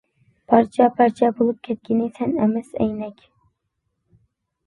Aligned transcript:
—پارچە 0.51 0.85
پارچە 1.01 1.27
بولۇپ 1.41 1.59
كەتكىنى 1.67 2.07
سەن 2.15 2.33
ئەمەس، 2.45 2.71
ئەينەك. 2.79 3.21